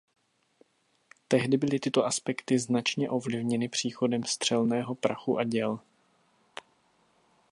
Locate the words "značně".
2.59-3.09